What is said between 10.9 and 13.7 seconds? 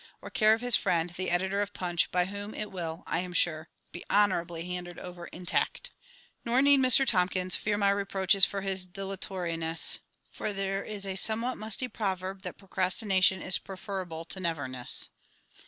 a somewhat musty proverb that "Procrastination is